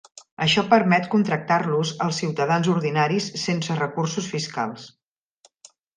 Això 0.43 0.61
permet 0.69 1.09
contractar-los 1.15 1.91
als 2.05 2.21
ciutadans 2.23 2.69
ordinaris 2.77 3.27
sense 3.43 3.77
recursos 3.81 4.31
fiscals. 4.37 4.89